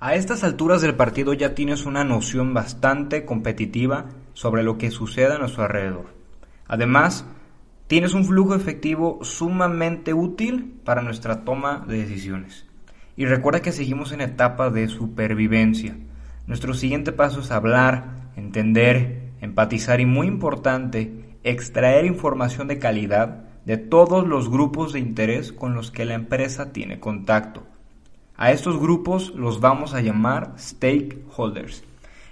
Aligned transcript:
A 0.00 0.14
estas 0.14 0.44
alturas 0.44 0.80
del 0.80 0.94
partido 0.94 1.32
ya 1.32 1.56
tienes 1.56 1.84
una 1.84 2.04
noción 2.04 2.54
bastante 2.54 3.24
competitiva 3.24 4.06
sobre 4.32 4.62
lo 4.62 4.78
que 4.78 4.92
sucede 4.92 5.34
a 5.34 5.38
nuestro 5.38 5.64
alrededor. 5.64 6.14
Además, 6.68 7.26
tienes 7.88 8.14
un 8.14 8.24
flujo 8.24 8.54
efectivo 8.54 9.18
sumamente 9.22 10.14
útil 10.14 10.80
para 10.84 11.02
nuestra 11.02 11.44
toma 11.44 11.84
de 11.88 11.98
decisiones. 11.98 12.64
Y 13.16 13.24
recuerda 13.24 13.60
que 13.60 13.72
seguimos 13.72 14.12
en 14.12 14.20
etapa 14.20 14.70
de 14.70 14.86
supervivencia. 14.86 15.96
Nuestro 16.46 16.74
siguiente 16.74 17.10
paso 17.10 17.40
es 17.40 17.50
hablar, 17.50 18.30
entender, 18.36 19.32
empatizar 19.40 20.00
y 20.00 20.06
muy 20.06 20.28
importante, 20.28 21.36
extraer 21.42 22.04
información 22.04 22.68
de 22.68 22.78
calidad 22.78 23.48
de 23.64 23.78
todos 23.78 24.28
los 24.28 24.48
grupos 24.48 24.92
de 24.92 25.00
interés 25.00 25.52
con 25.52 25.74
los 25.74 25.90
que 25.90 26.04
la 26.04 26.14
empresa 26.14 26.72
tiene 26.72 27.00
contacto 27.00 27.66
a 28.38 28.52
estos 28.52 28.78
grupos 28.78 29.34
los 29.34 29.60
vamos 29.60 29.92
a 29.92 30.00
llamar 30.00 30.54
stakeholders. 30.58 31.82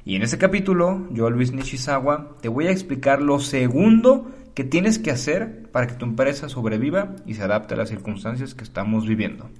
Y 0.05 0.14
en 0.14 0.23
este 0.23 0.38
capítulo, 0.38 1.05
yo 1.11 1.28
Luis 1.28 1.53
Nishizawa 1.53 2.36
te 2.41 2.48
voy 2.48 2.69
a 2.69 2.70
explicar 2.70 3.20
lo 3.20 3.41
segundo 3.41 4.30
que 4.55 4.62
tienes 4.62 5.00
que 5.00 5.11
hacer 5.11 5.69
para 5.72 5.89
que 5.89 5.95
tu 5.95 6.06
empresa 6.06 6.48
sobreviva 6.48 7.17
y 7.27 7.34
se 7.34 7.42
adapte 7.42 7.75
a 7.75 7.77
las 7.77 7.89
circunstancias 7.89 8.55
que 8.55 8.62
estamos 8.62 9.06
viviendo. 9.06 9.50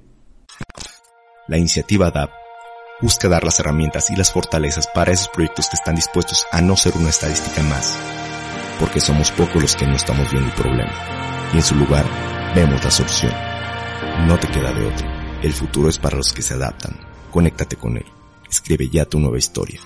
La 1.49 1.59
iniciativa 1.59 2.11
DAP 2.13 2.31
busca 3.03 3.29
dar 3.29 3.45
las 3.45 3.59
herramientas 3.59 4.09
y 4.11 4.17
las 4.17 4.33
fortalezas 4.33 4.87
para 4.87 5.13
esos 5.13 5.29
proyectos 5.29 5.69
que 5.69 5.77
están 5.77 5.97
dispuestos 5.97 6.47
a 6.53 6.61
no 6.63 6.77
ser 6.77 6.97
una 6.97 7.11
estadística 7.11 7.63
más, 7.65 7.99
porque 8.81 9.01
somos 9.01 9.33
pocos 9.33 9.61
los 9.61 9.77
que 9.77 9.87
no 9.87 9.97
estamos 9.97 10.31
viendo 10.31 10.49
el 10.49 10.55
problema, 10.55 10.93
y 11.53 11.57
en 11.57 11.63
su 11.63 11.75
lugar 11.75 12.05
vemos 12.55 12.83
la 12.83 12.91
solución. 12.91 13.33
No 14.27 14.39
te 14.39 14.49
queda 14.49 14.73
de 14.73 14.87
otra. 14.87 15.16
El 15.43 15.53
futuro 15.53 15.91
es 15.91 15.99
para 15.99 16.17
los 16.17 16.33
que 16.33 16.41
se 16.41 16.55
adaptan. 16.55 16.99
Conéctate 17.31 17.77
con 17.77 17.97
él. 17.99 18.07
Escribe 18.49 18.89
ya 18.89 19.05
tu 19.05 19.21
nueva 19.21 19.37
historia. 19.37 19.81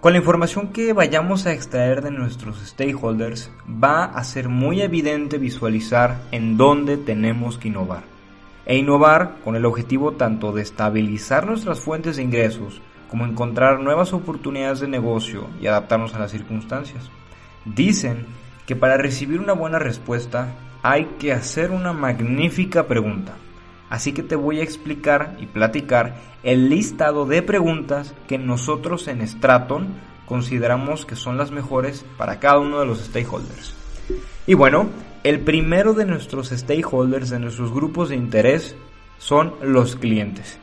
Con 0.00 0.12
la 0.12 0.18
información 0.18 0.68
que 0.68 0.92
vayamos 0.92 1.46
a 1.46 1.52
extraer 1.52 2.02
de 2.02 2.12
nuestros 2.12 2.64
stakeholders, 2.64 3.50
va 3.68 4.04
a 4.04 4.22
ser 4.22 4.48
muy 4.48 4.82
evidente 4.82 5.38
visualizar 5.38 6.22
en 6.30 6.56
dónde 6.56 6.96
tenemos 6.96 7.58
que 7.58 7.68
innovar. 7.68 8.04
E 8.66 8.76
innovar 8.76 9.38
con 9.42 9.56
el 9.56 9.64
objetivo 9.64 10.12
tanto 10.12 10.52
de 10.52 10.62
estabilizar 10.62 11.44
nuestras 11.46 11.80
fuentes 11.80 12.16
de 12.16 12.22
ingresos 12.22 12.80
como 13.10 13.26
encontrar 13.26 13.80
nuevas 13.80 14.12
oportunidades 14.12 14.78
de 14.78 14.88
negocio 14.88 15.48
y 15.60 15.66
adaptarnos 15.66 16.14
a 16.14 16.20
las 16.20 16.30
circunstancias. 16.30 17.10
Dicen 17.64 18.26
que 18.66 18.76
para 18.76 18.96
recibir 18.96 19.40
una 19.40 19.52
buena 19.52 19.78
respuesta 19.78 20.54
hay 20.82 21.06
que 21.18 21.32
hacer 21.32 21.70
una 21.70 21.92
magnífica 21.92 22.86
pregunta. 22.86 23.34
Así 23.88 24.12
que 24.12 24.22
te 24.22 24.36
voy 24.36 24.60
a 24.60 24.64
explicar 24.64 25.36
y 25.40 25.46
platicar 25.46 26.16
el 26.42 26.68
listado 26.68 27.24
de 27.26 27.42
preguntas 27.42 28.14
que 28.28 28.38
nosotros 28.38 29.06
en 29.08 29.26
Straton 29.26 29.88
consideramos 30.26 31.06
que 31.06 31.16
son 31.16 31.36
las 31.36 31.52
mejores 31.52 32.04
para 32.16 32.40
cada 32.40 32.58
uno 32.58 32.80
de 32.80 32.86
los 32.86 33.00
stakeholders. 33.00 33.74
Y 34.46 34.54
bueno, 34.54 34.88
el 35.22 35.40
primero 35.40 35.94
de 35.94 36.04
nuestros 36.04 36.50
stakeholders, 36.50 37.30
de 37.30 37.38
nuestros 37.38 37.72
grupos 37.72 38.08
de 38.08 38.16
interés, 38.16 38.76
son 39.18 39.54
los 39.62 39.96
clientes. 39.96 40.58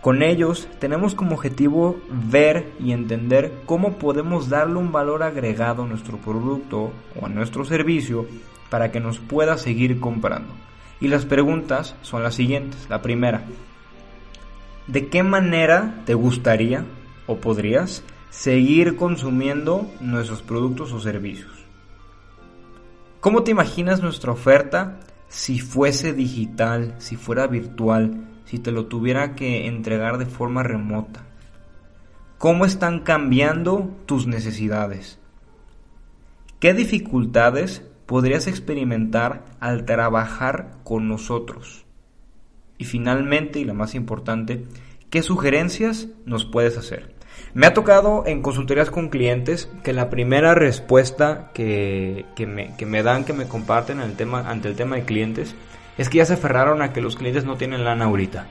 Con 0.00 0.22
ellos 0.22 0.66
tenemos 0.78 1.14
como 1.14 1.34
objetivo 1.34 2.00
ver 2.10 2.72
y 2.80 2.92
entender 2.92 3.52
cómo 3.66 3.98
podemos 3.98 4.48
darle 4.48 4.76
un 4.76 4.92
valor 4.92 5.22
agregado 5.22 5.82
a 5.82 5.86
nuestro 5.86 6.16
producto 6.16 6.90
o 7.20 7.26
a 7.26 7.28
nuestro 7.28 7.66
servicio 7.66 8.26
para 8.70 8.90
que 8.90 9.00
nos 9.00 9.18
pueda 9.18 9.58
seguir 9.58 10.00
comprando. 10.00 10.54
Y 11.00 11.08
las 11.08 11.26
preguntas 11.26 11.96
son 12.00 12.22
las 12.22 12.34
siguientes. 12.34 12.88
La 12.88 13.02
primera, 13.02 13.44
¿de 14.86 15.08
qué 15.08 15.22
manera 15.22 16.02
te 16.06 16.14
gustaría 16.14 16.86
o 17.26 17.36
podrías 17.36 18.02
seguir 18.30 18.96
consumiendo 18.96 19.86
nuestros 20.00 20.40
productos 20.40 20.92
o 20.92 21.00
servicios? 21.00 21.52
¿Cómo 23.20 23.42
te 23.42 23.50
imaginas 23.50 24.00
nuestra 24.00 24.32
oferta 24.32 25.00
si 25.28 25.60
fuese 25.60 26.14
digital, 26.14 26.94
si 26.98 27.16
fuera 27.16 27.46
virtual, 27.46 28.29
si 28.50 28.58
te 28.58 28.72
lo 28.72 28.86
tuviera 28.86 29.34
que 29.34 29.66
entregar 29.66 30.18
de 30.18 30.26
forma 30.26 30.62
remota? 30.62 31.22
¿Cómo 32.38 32.64
están 32.64 33.00
cambiando 33.00 33.96
tus 34.06 34.26
necesidades? 34.26 35.18
¿Qué 36.58 36.74
dificultades 36.74 37.82
podrías 38.10 38.48
experimentar 38.48 39.44
al 39.60 39.84
trabajar 39.84 40.72
con 40.82 41.06
nosotros. 41.06 41.84
Y 42.76 42.84
finalmente, 42.84 43.60
y 43.60 43.64
la 43.64 43.72
más 43.72 43.94
importante, 43.94 44.64
¿qué 45.10 45.22
sugerencias 45.22 46.08
nos 46.26 46.44
puedes 46.44 46.76
hacer? 46.76 47.14
Me 47.54 47.68
ha 47.68 47.72
tocado 47.72 48.24
en 48.26 48.42
consultorías 48.42 48.90
con 48.90 49.10
clientes 49.10 49.70
que 49.84 49.92
la 49.92 50.10
primera 50.10 50.56
respuesta 50.56 51.52
que, 51.54 52.24
me, 52.48 52.76
que 52.76 52.84
me 52.84 53.04
dan, 53.04 53.24
que 53.24 53.32
me 53.32 53.46
comparten 53.46 54.00
el 54.00 54.16
tema, 54.16 54.40
ante 54.50 54.66
el 54.66 54.74
tema 54.74 54.96
de 54.96 55.04
clientes, 55.04 55.54
es 56.00 56.08
que 56.08 56.16
ya 56.16 56.24
se 56.24 56.32
aferraron 56.32 56.80
a 56.80 56.94
que 56.94 57.02
los 57.02 57.14
clientes 57.14 57.44
no 57.44 57.56
tienen 57.56 57.84
lana 57.84 58.06
ahorita. 58.06 58.46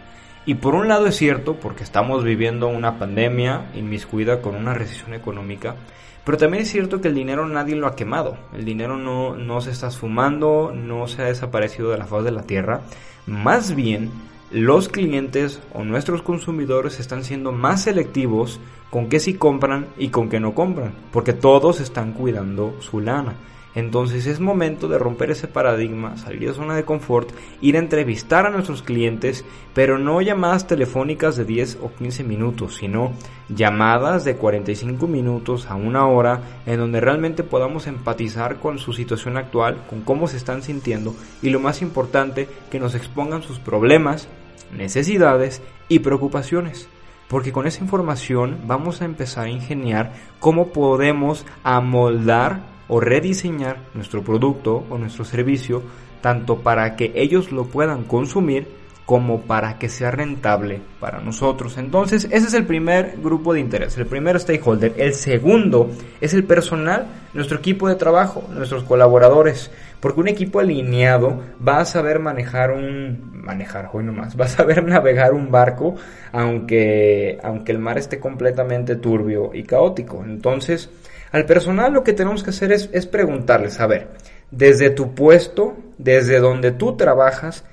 Y 0.45 0.53
por 0.53 0.75
un 0.75 0.87
lado 0.87 1.07
es 1.07 1.15
cierto, 1.15 1.55
porque 1.55 1.83
estamos 1.83 2.23
viviendo 2.23 2.67
una 2.67 2.99
pandemia 2.99 3.71
inmiscuida 3.73 4.39
con 4.39 4.53
una 4.53 4.75
recesión 4.75 5.15
económica, 5.15 5.75
pero 6.23 6.37
también 6.37 6.61
es 6.61 6.69
cierto 6.69 7.01
que 7.01 7.07
el 7.07 7.15
dinero 7.15 7.47
nadie 7.47 7.75
lo 7.75 7.87
ha 7.87 7.95
quemado. 7.95 8.37
El 8.53 8.65
dinero 8.65 8.97
no, 8.97 9.35
no 9.35 9.61
se 9.61 9.71
está 9.71 9.87
esfumando, 9.87 10.71
no 10.75 11.07
se 11.07 11.23
ha 11.23 11.25
desaparecido 11.25 11.89
de 11.89 11.97
la 11.97 12.05
faz 12.05 12.23
de 12.23 12.29
la 12.29 12.43
tierra. 12.43 12.81
Más 13.25 13.73
bien, 13.73 14.11
los 14.51 14.87
clientes 14.87 15.59
o 15.73 15.83
nuestros 15.83 16.21
consumidores 16.21 16.99
están 16.99 17.23
siendo 17.23 17.51
más 17.51 17.81
selectivos 17.81 18.59
con 18.91 19.09
qué 19.09 19.19
sí 19.19 19.33
compran 19.33 19.87
y 19.97 20.09
con 20.09 20.29
qué 20.29 20.39
no 20.39 20.53
compran, 20.53 20.93
porque 21.11 21.33
todos 21.33 21.79
están 21.79 22.13
cuidando 22.13 22.75
su 22.79 22.99
lana. 23.01 23.33
Entonces 23.75 24.25
es 24.25 24.39
momento 24.39 24.87
de 24.87 24.97
romper 24.97 25.31
ese 25.31 25.47
paradigma, 25.47 26.17
salir 26.17 26.47
de 26.47 26.55
zona 26.55 26.75
de 26.75 26.85
confort, 26.85 27.29
ir 27.61 27.75
a 27.75 27.79
entrevistar 27.79 28.45
a 28.45 28.49
nuestros 28.49 28.81
clientes, 28.81 29.45
pero 29.75 29.99
no 29.99 30.21
llamadas 30.21 30.65
telefónicas 30.65 31.35
de 31.35 31.45
10 31.45 31.79
o 31.81 31.91
15 31.93 32.23
minutos, 32.23 32.77
sino 32.77 33.11
llamadas 33.47 34.25
de 34.25 34.35
45 34.35 35.05
minutos 35.07 35.67
a 35.67 35.75
una 35.75 36.07
hora 36.07 36.41
en 36.65 36.79
donde 36.79 36.99
realmente 36.99 37.43
podamos 37.43 37.85
empatizar 37.85 38.59
con 38.59 38.79
su 38.79 38.93
situación 38.93 39.37
actual, 39.37 39.77
con 39.87 40.01
cómo 40.01 40.27
se 40.27 40.37
están 40.37 40.63
sintiendo 40.63 41.15
y 41.41 41.51
lo 41.51 41.59
más 41.59 41.81
importante, 41.81 42.47
que 42.71 42.79
nos 42.79 42.95
expongan 42.95 43.43
sus 43.43 43.59
problemas, 43.59 44.27
necesidades 44.75 45.61
y 45.87 45.99
preocupaciones. 45.99 46.87
Porque 47.27 47.51
con 47.51 47.67
esa 47.67 47.83
información 47.83 48.57
vamos 48.65 49.01
a 49.01 49.05
empezar 49.05 49.45
a 49.45 49.51
ingeniar 49.51 50.13
cómo 50.39 50.69
podemos 50.69 51.45
amoldar 51.63 52.61
o 52.89 52.99
rediseñar 52.99 53.77
nuestro 53.93 54.23
producto 54.23 54.83
o 54.89 54.97
nuestro 54.97 55.23
servicio 55.23 55.81
tanto 56.21 56.59
para 56.59 56.97
que 56.97 57.13
ellos 57.15 57.51
lo 57.53 57.65
puedan 57.65 58.03
consumir 58.03 58.67
como 59.09 59.41
para 59.41 59.79
que 59.79 59.89
sea 59.89 60.11
rentable 60.11 60.81
para 60.99 61.19
nosotros. 61.19 61.79
Entonces, 61.79 62.25
ese 62.25 62.45
es 62.47 62.53
el 62.53 62.67
primer 62.67 63.15
grupo 63.17 63.55
de 63.55 63.59
interés, 63.59 63.97
el 63.97 64.05
primer 64.05 64.39
stakeholder. 64.39 64.93
El 64.97 65.15
segundo 65.15 65.89
es 66.21 66.35
el 66.35 66.43
personal, 66.43 67.07
nuestro 67.33 67.57
equipo 67.57 67.87
de 67.87 67.95
trabajo, 67.95 68.43
nuestros 68.53 68.83
colaboradores, 68.83 69.71
porque 69.99 70.19
un 70.19 70.27
equipo 70.27 70.59
alineado 70.59 71.41
va 71.67 71.79
a 71.79 71.85
saber 71.85 72.19
manejar 72.19 72.69
un 72.69 73.31
manejar 73.33 73.89
hoy 73.93 74.03
nomás, 74.03 74.39
va 74.39 74.45
a 74.45 74.49
saber 74.49 74.83
navegar 74.87 75.33
un 75.33 75.49
barco 75.49 75.95
aunque 76.31 77.39
aunque 77.41 77.71
el 77.71 77.79
mar 77.79 77.97
esté 77.97 78.19
completamente 78.19 78.95
turbio 78.95 79.55
y 79.55 79.63
caótico. 79.63 80.23
Entonces, 80.23 80.91
al 81.31 81.45
personal 81.45 81.93
lo 81.93 82.03
que 82.03 82.13
tenemos 82.13 82.43
que 82.43 82.49
hacer 82.49 82.71
es, 82.71 82.89
es 82.91 83.05
preguntarles, 83.05 83.79
a 83.79 83.87
ver, 83.87 84.07
desde 84.51 84.89
tu 84.89 85.13
puesto, 85.13 85.77
desde 85.97 86.39
donde 86.39 86.71
tú 86.71 86.97
trabajas, 86.97 87.65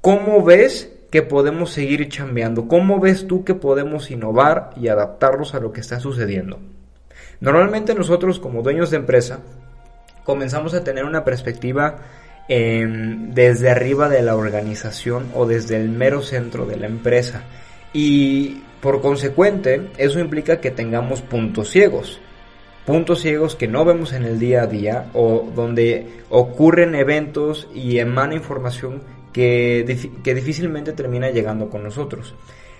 ¿cómo 0.00 0.42
ves 0.42 0.90
que 1.10 1.22
podemos 1.22 1.70
seguir 1.70 2.08
chambeando? 2.08 2.66
¿Cómo 2.66 2.98
ves 2.98 3.26
tú 3.26 3.44
que 3.44 3.54
podemos 3.54 4.10
innovar 4.10 4.70
y 4.76 4.88
adaptarnos 4.88 5.54
a 5.54 5.60
lo 5.60 5.72
que 5.72 5.80
está 5.80 6.00
sucediendo? 6.00 6.58
Normalmente 7.40 7.94
nosotros 7.94 8.40
como 8.40 8.62
dueños 8.62 8.90
de 8.90 8.96
empresa 8.96 9.40
comenzamos 10.24 10.74
a 10.74 10.82
tener 10.82 11.04
una 11.04 11.24
perspectiva 11.24 11.98
desde 12.48 13.70
arriba 13.70 14.08
de 14.08 14.22
la 14.22 14.36
organización 14.36 15.30
o 15.34 15.46
desde 15.46 15.76
el 15.76 15.88
mero 15.88 16.20
centro 16.20 16.66
de 16.66 16.76
la 16.76 16.86
empresa. 16.86 17.42
Y 17.92 18.62
por 18.80 19.00
consecuente, 19.00 19.90
eso 19.96 20.20
implica 20.20 20.60
que 20.60 20.70
tengamos 20.70 21.22
puntos 21.22 21.70
ciegos. 21.70 22.20
Puntos 22.86 23.20
ciegos 23.20 23.56
que 23.56 23.66
no 23.66 23.84
vemos 23.84 24.12
en 24.12 24.24
el 24.24 24.38
día 24.38 24.62
a 24.62 24.66
día 24.66 25.06
o 25.14 25.48
donde 25.54 26.06
ocurren 26.28 26.94
eventos 26.94 27.68
y 27.74 27.98
emana 27.98 28.34
información 28.34 29.02
que, 29.32 30.10
que 30.22 30.34
difícilmente 30.34 30.92
termina 30.92 31.30
llegando 31.30 31.70
con 31.70 31.82
nosotros. 31.82 32.34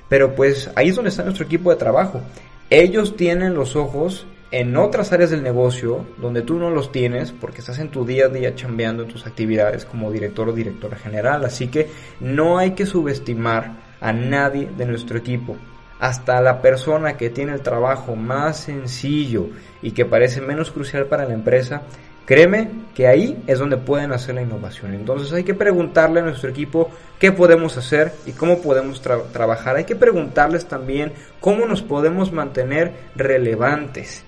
Pero 0.08 0.34
pues 0.34 0.70
ahí 0.76 0.90
es 0.90 0.96
donde 0.96 1.08
está 1.08 1.22
nuestro 1.22 1.46
equipo 1.46 1.70
de 1.70 1.76
trabajo. 1.76 2.20
Ellos 2.68 3.16
tienen 3.16 3.54
los 3.54 3.76
ojos 3.76 4.26
en 4.50 4.76
otras 4.76 5.12
áreas 5.12 5.30
del 5.30 5.42
negocio 5.42 6.06
donde 6.18 6.42
tú 6.42 6.58
no 6.58 6.70
los 6.70 6.92
tienes 6.92 7.32
porque 7.32 7.58
estás 7.58 7.78
en 7.80 7.88
tu 7.88 8.04
día 8.04 8.26
a 8.26 8.28
día 8.28 8.54
chambeando 8.54 9.02
en 9.02 9.08
tus 9.08 9.26
actividades 9.26 9.84
como 9.84 10.12
director 10.12 10.48
o 10.48 10.52
directora 10.52 10.96
general. 10.96 11.44
Así 11.44 11.68
que 11.68 11.88
no 12.20 12.58
hay 12.58 12.72
que 12.72 12.86
subestimar 12.86 13.72
a 14.00 14.12
nadie 14.12 14.68
de 14.76 14.86
nuestro 14.86 15.18
equipo. 15.18 15.56
Hasta 16.00 16.40
la 16.40 16.60
persona 16.60 17.16
que 17.16 17.30
tiene 17.30 17.52
el 17.52 17.62
trabajo 17.62 18.16
más 18.16 18.58
sencillo 18.58 19.48
y 19.80 19.92
que 19.92 20.04
parece 20.04 20.40
menos 20.40 20.70
crucial 20.70 21.06
para 21.06 21.24
la 21.24 21.34
empresa, 21.34 21.82
créeme 22.26 22.70
que 22.94 23.06
ahí 23.06 23.42
es 23.46 23.58
donde 23.58 23.76
pueden 23.76 24.12
hacer 24.12 24.34
la 24.34 24.42
innovación. 24.42 24.94
Entonces 24.94 25.32
hay 25.32 25.44
que 25.44 25.54
preguntarle 25.54 26.20
a 26.20 26.24
nuestro 26.24 26.50
equipo 26.50 26.90
qué 27.18 27.32
podemos 27.32 27.76
hacer 27.76 28.12
y 28.26 28.32
cómo 28.32 28.60
podemos 28.60 29.00
trabajar. 29.00 29.76
Hay 29.76 29.84
que 29.84 29.96
preguntarles 29.96 30.66
también 30.66 31.12
cómo 31.40 31.66
nos 31.66 31.82
podemos 31.82 32.32
mantener 32.32 32.92
relevantes. 33.14 34.24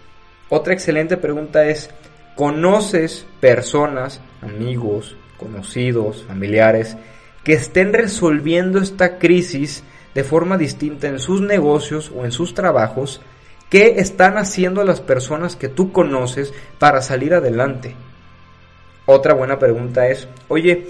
Otra 0.48 0.72
excelente 0.72 1.16
pregunta 1.16 1.66
es, 1.66 1.90
¿conoces 2.36 3.26
personas, 3.40 4.20
amigos, 4.40 5.16
conocidos, 5.36 6.24
familiares, 6.26 6.96
que 7.42 7.54
estén 7.54 7.92
resolviendo 7.92 8.80
esta 8.80 9.18
crisis 9.18 9.82
de 10.16 10.24
forma 10.24 10.56
distinta 10.56 11.08
en 11.08 11.18
sus 11.18 11.42
negocios 11.42 12.10
o 12.16 12.24
en 12.24 12.32
sus 12.32 12.54
trabajos? 12.54 13.20
¿Qué 13.68 13.96
están 13.98 14.38
haciendo 14.38 14.82
las 14.82 15.02
personas 15.02 15.56
que 15.56 15.68
tú 15.68 15.92
conoces 15.92 16.54
para 16.78 17.02
salir 17.02 17.34
adelante? 17.34 17.94
Otra 19.04 19.34
buena 19.34 19.58
pregunta 19.58 20.08
es, 20.08 20.26
oye, 20.48 20.86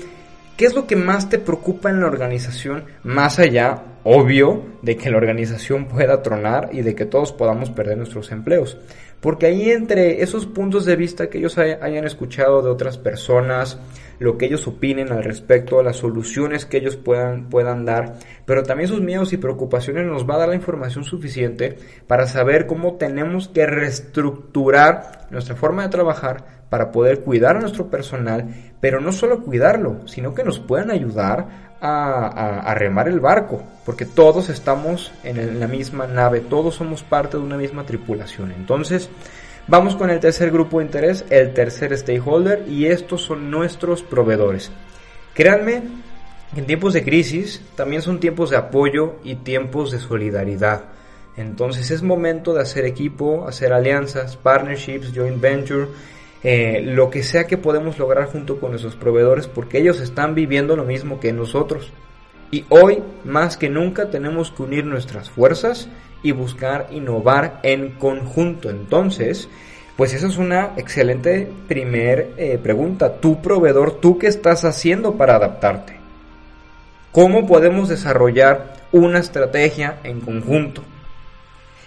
¿qué 0.57 0.67
es 0.67 0.77
lo 0.77 0.87
que 0.87 0.95
más 0.95 1.29
te 1.29 1.41
preocupa 1.41 1.91
en 1.91 2.01
la 2.01 2.07
organización 2.07 2.85
más 3.03 3.41
allá, 3.41 3.83
obvio, 4.05 4.63
de 4.83 4.97
que 4.97 5.11
la 5.11 5.17
organización 5.17 5.89
pueda 5.89 6.23
tronar 6.23 6.69
y 6.71 6.83
de 6.83 6.95
que 6.95 7.05
todos 7.05 7.33
podamos 7.33 7.71
perder 7.71 7.99
nuestros 7.99 8.31
empleos? 8.31 8.79
Porque 9.21 9.47
ahí 9.47 9.71
entre 9.71 10.23
esos 10.23 10.47
puntos 10.47 10.85
de 10.85 10.95
vista 10.95 11.29
que 11.29 11.39
ellos 11.39 11.59
hayan 11.59 12.05
escuchado 12.05 12.63
de 12.63 12.71
otras 12.71 12.97
personas, 12.97 13.81
lo 14.19 14.39
que 14.39 14.47
ellos 14.47 14.67
opinen 14.67 15.13
al 15.13 15.25
respecto, 15.25 15.83
las 15.83 15.97
soluciones 15.97 16.67
que 16.67 16.79
ellos 16.79 16.97
puedan, 16.97 17.49
puedan 17.49 17.85
dar, 17.85 18.15
pero 18.45 18.63
también 18.63 18.89
sus 18.89 19.01
miedos 19.01 19.33
y 19.33 19.37
preocupaciones 19.37 20.07
nos 20.07 20.29
va 20.29 20.35
a 20.35 20.39
dar 20.39 20.49
la 20.49 20.55
información 20.55 21.05
suficiente 21.05 21.79
para 22.07 22.27
saber 22.27 22.67
cómo 22.67 22.95
tenemos 22.95 23.49
que 23.49 23.67
reestructurar 23.67 25.27
nuestra 25.31 25.57
forma 25.57 25.83
de 25.83 25.89
trabajar 25.89 26.57
para 26.69 26.91
poder 26.91 27.21
cuidar 27.21 27.57
a 27.57 27.61
nuestro 27.61 27.89
personal, 27.89 28.73
pero 28.81 29.01
no 29.01 29.13
solo 29.13 29.43
cuidarlo, 29.43 30.07
sino 30.07 30.35
que 30.35 30.45
nos 30.45 30.59
puedan 30.59 30.91
ayudar 30.91 31.67
a, 31.81 32.75
remar 32.75 33.09
el 33.09 33.21
barco, 33.21 33.63
porque 33.85 34.07
todos 34.07 34.49
estamos 34.49 35.13
en 35.23 35.61
la 35.61 35.69
misma 35.69 36.07
nave, 36.07 36.41
todos 36.41 36.75
somos 36.75 37.03
parte 37.03 37.37
de 37.37 37.43
una 37.43 37.57
misma 37.57 37.85
tripulación. 37.85 38.53
Entonces, 38.53 39.11
vamos 39.69 39.97
con 39.97 40.11
el 40.11 40.21
tercer 40.21 40.51
grupo 40.51 40.79
de 40.79 40.87
interés, 40.87 41.25
el 41.31 41.55
tercer 41.55 41.97
stakeholder, 41.97 42.65
y 42.69 42.87
estos 42.87 43.23
son 43.23 43.51
nuestros 43.51 44.03
proveedores. 44.03 44.71
Créanme, 45.35 45.83
en 46.57 46.67
tiempos 46.67 46.93
de 46.93 47.05
crisis 47.05 47.63
también 47.75 48.03
son 48.03 48.21
tiempos 48.21 48.51
de 48.51 48.57
apoyo 48.57 49.17
y 49.25 49.37
tiempos 49.37 49.91
de 49.91 49.99
solidaridad. 49.99 50.85
Entonces 51.37 51.91
es 51.91 52.03
momento 52.03 52.55
de 52.55 52.63
hacer 52.63 52.85
equipo, 52.87 53.47
hacer 53.47 53.73
alianzas, 53.73 54.37
partnerships, 54.37 55.13
joint 55.15 55.41
venture 55.41 55.89
eh, 56.49 56.81
lo 56.81 57.11
que 57.11 57.25
sea 57.25 57.49
que 57.49 57.59
podemos 57.59 57.99
lograr 57.99 58.27
junto 58.27 58.61
con 58.61 58.71
nuestros 58.71 58.95
proveedores 58.95 59.49
porque 59.49 59.79
ellos 59.79 60.01
están 60.01 60.35
viviendo 60.35 60.77
lo 60.77 60.85
mismo 60.85 61.19
que 61.19 61.33
nosotros. 61.33 61.91
Y 62.53 62.65
hoy, 62.69 63.03
más 63.25 63.57
que 63.57 63.69
nunca, 63.69 64.11
tenemos 64.11 64.53
que 64.53 64.63
unir 64.63 64.85
nuestras 64.85 65.29
fuerzas 65.29 65.89
y 66.27 66.33
buscar 66.33 66.89
innovar 66.91 67.61
en 67.63 67.91
conjunto. 67.91 68.69
Entonces, 68.69 69.49
pues 69.97 70.13
esa 70.13 70.27
es 70.27 70.39
una 70.39 70.73
excelente 70.77 71.49
primer 71.69 72.33
eh, 72.37 72.59
pregunta. 72.61 73.15
Tu 73.21 73.41
proveedor, 73.41 74.01
¿tú 74.01 74.19
qué 74.19 74.27
estás 74.27 74.65
haciendo 74.65 75.15
para 75.15 75.37
adaptarte? 75.37 75.97
¿Cómo 77.13 77.47
podemos 77.47 77.89
desarrollar 77.89 78.75
una 78.91 79.21
estrategia 79.21 80.01
en 80.03 80.21
conjunto? 80.21 80.83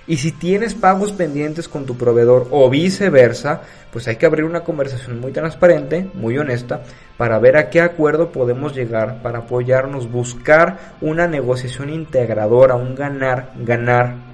Y 0.08 0.18
si 0.18 0.32
tienes 0.32 0.74
pagos 0.74 1.12
pendientes 1.12 1.68
con 1.68 1.86
tu 1.86 1.98
proveedor 1.98 2.48
o 2.50 2.70
viceversa, 2.70 3.62
pues 3.92 4.08
hay 4.08 4.16
que 4.16 4.26
abrir 4.26 4.46
una 4.46 4.62
conversación 4.62 5.20
muy 5.20 5.34
transparente, 5.34 6.10
muy 6.14 6.38
honesta, 6.38 6.82
para 7.18 7.38
ver 7.38 7.58
a 7.58 7.70
qué 7.70 7.82
acuerdo 7.82 8.32
podemos 8.32 8.74
llegar, 8.74 9.22
para 9.22 9.40
apoyarnos, 9.40 10.10
buscar 10.10 10.96
una 11.02 11.28
negociación 11.28 11.90
integradora, 11.90 12.76
un 12.76 12.96
ganar, 12.96 13.52
ganar. 13.58 14.29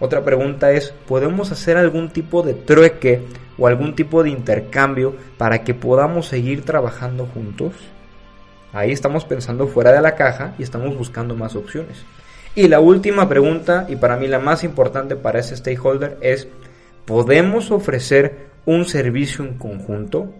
Otra 0.00 0.24
pregunta 0.24 0.70
es, 0.72 0.94
¿podemos 1.06 1.50
hacer 1.50 1.76
algún 1.76 2.10
tipo 2.10 2.42
de 2.42 2.54
trueque 2.54 3.22
o 3.58 3.66
algún 3.66 3.96
tipo 3.96 4.22
de 4.22 4.30
intercambio 4.30 5.16
para 5.36 5.64
que 5.64 5.74
podamos 5.74 6.26
seguir 6.26 6.64
trabajando 6.64 7.26
juntos? 7.26 7.72
Ahí 8.72 8.92
estamos 8.92 9.24
pensando 9.24 9.66
fuera 9.66 9.92
de 9.92 10.00
la 10.00 10.14
caja 10.14 10.54
y 10.58 10.62
estamos 10.62 10.96
buscando 10.96 11.34
más 11.34 11.56
opciones. 11.56 12.04
Y 12.54 12.68
la 12.68 12.80
última 12.80 13.28
pregunta, 13.28 13.86
y 13.88 13.96
para 13.96 14.16
mí 14.16 14.28
la 14.28 14.38
más 14.38 14.62
importante 14.62 15.16
para 15.16 15.40
ese 15.40 15.56
stakeholder, 15.56 16.18
es, 16.20 16.48
¿podemos 17.04 17.70
ofrecer 17.70 18.48
un 18.66 18.84
servicio 18.84 19.44
en 19.44 19.54
conjunto? 19.54 20.32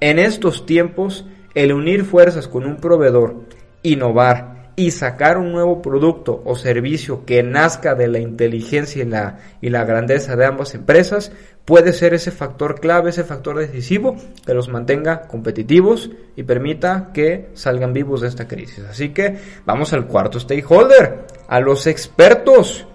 En 0.00 0.18
estos 0.18 0.66
tiempos, 0.66 1.24
el 1.54 1.72
unir 1.72 2.04
fuerzas 2.04 2.48
con 2.48 2.66
un 2.66 2.76
proveedor, 2.76 3.36
innovar 3.82 4.53
y 4.76 4.90
sacar 4.90 5.38
un 5.38 5.52
nuevo 5.52 5.80
producto 5.80 6.42
o 6.44 6.56
servicio 6.56 7.24
que 7.24 7.42
nazca 7.42 7.94
de 7.94 8.08
la 8.08 8.18
inteligencia 8.18 9.02
y 9.02 9.06
la, 9.06 9.38
y 9.60 9.70
la 9.70 9.84
grandeza 9.84 10.36
de 10.36 10.46
ambas 10.46 10.74
empresas 10.74 11.32
puede 11.64 11.92
ser 11.92 12.14
ese 12.14 12.30
factor 12.30 12.80
clave, 12.80 13.10
ese 13.10 13.24
factor 13.24 13.58
decisivo 13.58 14.16
que 14.44 14.54
los 14.54 14.68
mantenga 14.68 15.22
competitivos 15.22 16.10
y 16.36 16.42
permita 16.42 17.10
que 17.14 17.48
salgan 17.54 17.92
vivos 17.92 18.20
de 18.20 18.28
esta 18.28 18.48
crisis. 18.48 18.84
Así 18.84 19.10
que 19.10 19.38
vamos 19.64 19.92
al 19.92 20.06
cuarto 20.06 20.38
stakeholder, 20.38 21.26
a 21.48 21.60
los 21.60 21.86
expertos. 21.86 22.86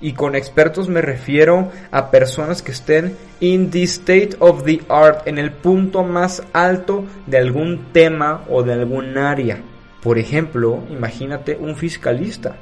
Y 0.00 0.12
con 0.12 0.36
expertos 0.36 0.88
me 0.88 1.00
refiero 1.00 1.72
a 1.90 2.12
personas 2.12 2.62
que 2.62 2.70
estén 2.70 3.16
in 3.40 3.68
the 3.70 3.82
state 3.82 4.36
of 4.38 4.62
the 4.64 4.80
art, 4.88 5.26
en 5.26 5.38
el 5.38 5.50
punto 5.50 6.04
más 6.04 6.42
alto 6.52 7.04
de 7.26 7.38
algún 7.38 7.92
tema 7.92 8.44
o 8.48 8.62
de 8.62 8.74
algún 8.74 9.18
área. 9.18 9.60
Por 10.02 10.18
ejemplo, 10.18 10.84
imagínate 10.90 11.56
un 11.56 11.76
fiscalista. 11.76 12.56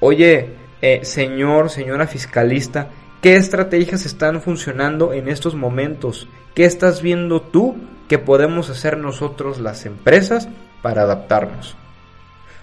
Oye, 0.00 0.50
eh, 0.80 1.00
señor, 1.04 1.70
señora 1.70 2.06
fiscalista, 2.06 2.88
¿Qué 3.22 3.36
estrategias 3.36 4.04
están 4.04 4.42
funcionando 4.42 5.12
en 5.12 5.28
estos 5.28 5.54
momentos? 5.54 6.26
¿Qué 6.56 6.64
estás 6.64 7.02
viendo 7.02 7.40
tú 7.40 7.76
que 8.08 8.18
podemos 8.18 8.68
hacer 8.68 8.98
nosotros 8.98 9.60
las 9.60 9.86
empresas 9.86 10.48
para 10.82 11.02
adaptarnos? 11.02 11.76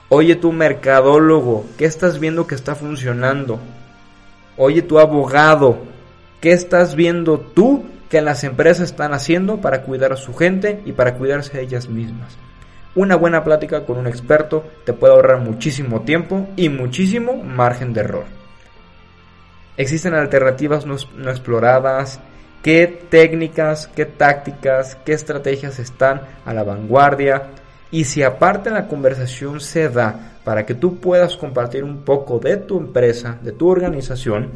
Oye 0.09 0.35
tu 0.35 0.51
mercadólogo, 0.51 1.65
¿qué 1.77 1.85
estás 1.85 2.19
viendo 2.19 2.45
que 2.45 2.55
está 2.55 2.75
funcionando? 2.75 3.57
Oye 4.57 4.81
tu 4.81 4.99
abogado, 4.99 5.77
¿qué 6.41 6.51
estás 6.51 6.93
viendo 6.93 7.39
tú 7.39 7.85
que 8.09 8.19
las 8.19 8.43
empresas 8.43 8.89
están 8.89 9.13
haciendo 9.13 9.61
para 9.61 9.83
cuidar 9.83 10.11
a 10.11 10.17
su 10.17 10.35
gente 10.35 10.81
y 10.85 10.91
para 10.91 11.13
cuidarse 11.13 11.57
a 11.57 11.61
ellas 11.61 11.87
mismas? 11.87 12.37
Una 12.95 13.15
buena 13.15 13.43
plática 13.43 13.85
con 13.85 13.97
un 13.97 14.07
experto 14.07 14.63
te 14.83 14.93
puede 14.93 15.13
ahorrar 15.13 15.39
muchísimo 15.39 16.01
tiempo 16.01 16.47
y 16.55 16.69
muchísimo 16.69 17.35
margen 17.35 17.93
de 17.93 18.01
error. 18.01 18.25
Existen 19.77 20.15
alternativas 20.15 20.85
no, 20.85 20.95
exploradas, 21.29 22.19
qué 22.63 22.87
técnicas, 23.09 23.87
qué 23.95 24.05
tácticas, 24.05 24.95
qué 25.05 25.13
estrategias 25.13 25.77
están 25.79 26.21
a 26.45 26.53
la 26.53 26.63
vanguardia. 26.63 27.43
Y 27.91 28.05
si 28.05 28.23
aparte 28.23 28.71
la 28.71 28.87
conversación 28.87 29.61
se 29.61 29.87
da 29.89 30.37
para 30.43 30.65
que 30.65 30.73
tú 30.73 30.99
puedas 30.99 31.37
compartir 31.37 31.83
un 31.83 32.03
poco 32.03 32.39
de 32.39 32.57
tu 32.57 32.79
empresa, 32.79 33.37
de 33.41 33.51
tu 33.51 33.69
organización, 33.69 34.49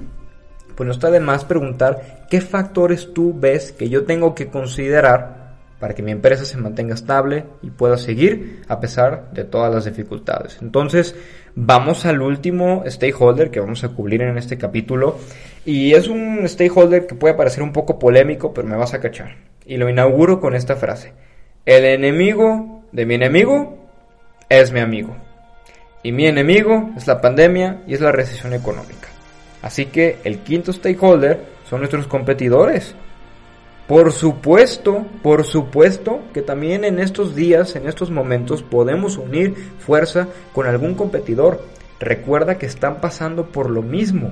pues 0.75 0.87
no 0.87 0.91
está 0.91 1.11
de 1.11 1.19
más 1.19 1.45
preguntar 1.45 2.25
qué 2.29 2.41
factores 2.41 3.13
tú 3.13 3.33
ves 3.39 3.71
que 3.71 3.89
yo 3.89 4.05
tengo 4.05 4.33
que 4.33 4.47
considerar 4.47 5.42
para 5.83 5.95
que 5.95 6.01
mi 6.01 6.13
empresa 6.13 6.45
se 6.45 6.55
mantenga 6.55 6.93
estable 6.93 7.43
y 7.61 7.69
pueda 7.69 7.97
seguir 7.97 8.61
a 8.69 8.79
pesar 8.79 9.33
de 9.33 9.43
todas 9.43 9.75
las 9.75 9.83
dificultades. 9.83 10.59
Entonces, 10.61 11.13
vamos 11.55 12.05
al 12.05 12.21
último 12.21 12.85
stakeholder 12.87 13.51
que 13.51 13.59
vamos 13.59 13.83
a 13.83 13.89
cubrir 13.89 14.21
en 14.21 14.37
este 14.37 14.57
capítulo 14.57 15.17
y 15.65 15.93
es 15.93 16.07
un 16.07 16.47
stakeholder 16.47 17.05
que 17.05 17.15
puede 17.15 17.33
parecer 17.33 17.63
un 17.63 17.73
poco 17.73 17.99
polémico, 17.99 18.53
pero 18.53 18.65
me 18.65 18.77
vas 18.77 18.93
a 18.93 19.01
cachar. 19.01 19.35
Y 19.65 19.75
lo 19.75 19.89
inauguro 19.89 20.39
con 20.39 20.55
esta 20.55 20.77
frase. 20.77 21.11
El 21.65 21.83
enemigo 21.83 22.85
de 22.93 23.05
mi 23.05 23.15
enemigo 23.15 23.77
es 24.47 24.71
mi 24.71 24.79
amigo. 24.79 25.17
Y 26.01 26.13
mi 26.13 26.27
enemigo 26.27 26.91
es 26.95 27.07
la 27.07 27.19
pandemia 27.19 27.81
y 27.87 27.93
es 27.93 27.99
la 27.99 28.13
recesión 28.13 28.53
económica. 28.53 29.09
Así 29.61 29.87
que 29.87 30.19
el 30.23 30.39
quinto 30.43 30.71
stakeholder 30.71 31.41
son 31.69 31.79
nuestros 31.79 32.07
competidores. 32.07 32.95
Por 33.87 34.13
supuesto, 34.13 35.05
por 35.21 35.43
supuesto 35.43 36.21
que 36.33 36.41
también 36.41 36.85
en 36.85 36.99
estos 36.99 37.35
días, 37.35 37.75
en 37.75 37.87
estos 37.87 38.09
momentos, 38.11 38.63
podemos 38.63 39.17
unir 39.17 39.55
fuerza 39.79 40.29
con 40.53 40.67
algún 40.67 40.95
competidor. 40.95 41.61
Recuerda 41.99 42.57
que 42.57 42.65
están 42.65 43.01
pasando 43.01 43.47
por 43.47 43.69
lo 43.69 43.81
mismo. 43.81 44.31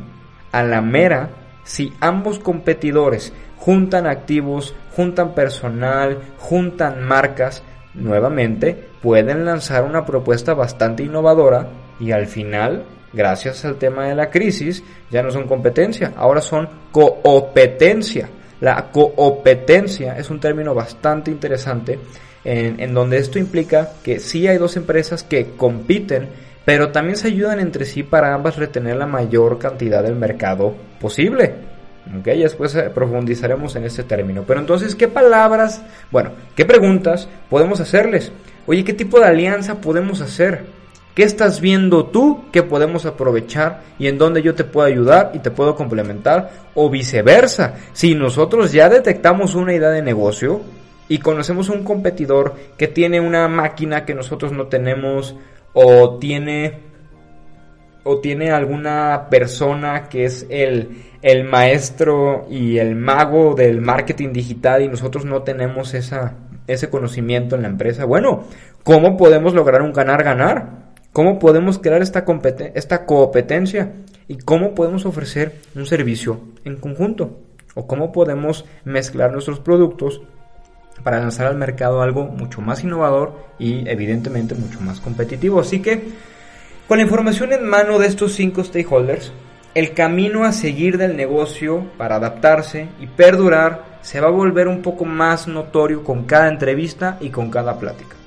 A 0.53 0.63
la 0.63 0.81
mera, 0.81 1.29
si 1.63 1.93
ambos 1.99 2.39
competidores 2.39 3.33
juntan 3.57 4.07
activos, 4.07 4.73
juntan 4.95 5.35
personal, 5.35 6.19
juntan 6.37 7.03
marcas, 7.03 7.61
nuevamente 7.93 8.87
pueden 9.01 9.45
lanzar 9.45 9.83
una 9.83 10.05
propuesta 10.05 10.53
bastante 10.53 11.03
innovadora 11.03 11.67
y 11.99 12.11
al 12.11 12.27
final, 12.27 12.85
gracias 13.13 13.65
al 13.65 13.75
tema 13.75 14.07
de 14.07 14.15
la 14.15 14.29
crisis, 14.29 14.83
ya 15.11 15.21
no 15.21 15.29
son 15.29 15.47
competencia, 15.47 16.13
ahora 16.15 16.41
son 16.41 16.69
coopetencia. 16.91 18.29
La 18.61 18.89
coopetencia 18.91 20.17
es 20.17 20.29
un 20.29 20.39
término 20.39 20.73
bastante 20.73 21.29
interesante 21.31 21.99
en, 22.43 22.79
en, 22.79 22.93
donde 22.93 23.17
esto 23.17 23.37
implica 23.37 23.89
que 24.03 24.19
sí 24.19 24.47
hay 24.47 24.57
dos 24.57 24.77
empresas 24.77 25.23
que 25.23 25.51
compiten, 25.57 26.29
pero 26.63 26.91
también 26.91 27.17
se 27.17 27.27
ayudan 27.27 27.59
entre 27.59 27.85
sí 27.85 28.03
para 28.03 28.33
ambas 28.33 28.55
retener 28.55 28.95
la 28.95 29.07
mayor 29.07 29.59
cantidad 29.59 30.01
del 30.03 30.15
mercado 30.15 30.75
posible. 30.99 31.71
Ok, 32.19 32.25
después 32.25 32.73
eh, 32.75 32.89
profundizaremos 32.93 33.75
en 33.75 33.85
este 33.85 34.03
término. 34.03 34.43
Pero 34.45 34.59
entonces, 34.59 34.95
¿qué 34.95 35.07
palabras, 35.07 35.81
bueno, 36.11 36.31
qué 36.55 36.65
preguntas 36.65 37.27
podemos 37.49 37.79
hacerles? 37.79 38.31
Oye, 38.65 38.83
¿qué 38.83 38.93
tipo 38.93 39.19
de 39.19 39.25
alianza 39.25 39.75
podemos 39.75 40.21
hacer? 40.21 40.80
¿Qué 41.15 41.23
estás 41.23 41.59
viendo 41.59 42.05
tú 42.05 42.45
que 42.51 42.63
podemos 42.63 43.05
aprovechar 43.05 43.81
y 43.99 44.07
en 44.07 44.17
dónde 44.17 44.41
yo 44.41 44.55
te 44.55 44.63
puedo 44.63 44.87
ayudar 44.87 45.31
y 45.33 45.39
te 45.39 45.51
puedo 45.51 45.75
complementar? 45.75 46.51
O 46.73 46.89
viceversa, 46.89 47.75
si 47.91 48.15
nosotros 48.15 48.71
ya 48.71 48.87
detectamos 48.87 49.55
una 49.55 49.73
idea 49.73 49.89
de 49.89 50.01
negocio 50.01 50.61
y 51.09 51.17
conocemos 51.17 51.67
un 51.67 51.83
competidor 51.83 52.55
que 52.77 52.87
tiene 52.87 53.19
una 53.19 53.49
máquina 53.49 54.05
que 54.05 54.15
nosotros 54.15 54.53
no 54.53 54.67
tenemos 54.67 55.35
o 55.73 56.17
tiene 56.17 56.91
o 58.03 58.19
tiene 58.19 58.51
alguna 58.51 59.27
persona 59.29 60.07
que 60.09 60.23
es 60.25 60.47
el, 60.49 61.03
el 61.21 61.43
maestro 61.43 62.47
y 62.49 62.77
el 62.77 62.95
mago 62.95 63.53
del 63.53 63.81
marketing 63.81 64.31
digital 64.31 64.81
y 64.81 64.87
nosotros 64.87 65.25
no 65.25 65.43
tenemos 65.43 65.93
esa, 65.93 66.35
ese 66.67 66.89
conocimiento 66.89 67.55
en 67.55 67.63
la 67.63 67.67
empresa. 67.67 68.05
Bueno, 68.05 68.45
¿cómo 68.83 69.17
podemos 69.17 69.53
lograr 69.53 69.81
un 69.81 69.93
ganar-ganar? 69.93 70.90
¿Cómo 71.13 71.39
podemos 71.39 71.77
crear 71.77 72.01
esta, 72.01 72.23
esta 72.73 73.05
competencia? 73.05 73.91
¿Y 74.29 74.37
cómo 74.37 74.73
podemos 74.73 75.05
ofrecer 75.05 75.59
un 75.75 75.85
servicio 75.85 76.39
en 76.63 76.77
conjunto? 76.77 77.37
¿O 77.75 77.85
cómo 77.85 78.13
podemos 78.13 78.63
mezclar 78.85 79.33
nuestros 79.33 79.59
productos 79.59 80.21
para 81.03 81.19
lanzar 81.19 81.47
al 81.47 81.57
mercado 81.57 82.01
algo 82.01 82.23
mucho 82.23 82.61
más 82.61 82.85
innovador 82.85 83.35
y 83.59 83.89
evidentemente 83.89 84.55
mucho 84.55 84.79
más 84.79 85.01
competitivo? 85.01 85.59
Así 85.59 85.81
que 85.81 86.01
con 86.87 86.97
la 86.97 87.03
información 87.03 87.51
en 87.51 87.67
mano 87.67 87.99
de 87.99 88.07
estos 88.07 88.31
cinco 88.31 88.63
stakeholders, 88.63 89.33
el 89.75 89.93
camino 89.93 90.45
a 90.45 90.53
seguir 90.53 90.97
del 90.97 91.17
negocio 91.17 91.87
para 91.97 92.15
adaptarse 92.15 92.87
y 93.01 93.07
perdurar 93.07 93.99
se 94.01 94.21
va 94.21 94.29
a 94.29 94.31
volver 94.31 94.69
un 94.69 94.81
poco 94.81 95.03
más 95.03 95.45
notorio 95.45 96.05
con 96.05 96.23
cada 96.23 96.47
entrevista 96.47 97.17
y 97.19 97.31
con 97.31 97.49
cada 97.49 97.77
plática. 97.77 98.20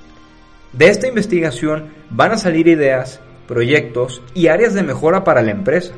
De 0.77 0.89
esta 0.89 1.07
investigación 1.07 1.85
van 2.09 2.33
a 2.33 2.37
salir 2.37 2.67
ideas, 2.67 3.21
proyectos 3.47 4.21
y 4.33 4.47
áreas 4.47 4.73
de 4.73 4.83
mejora 4.83 5.23
para 5.23 5.41
la 5.41 5.51
empresa. 5.51 5.93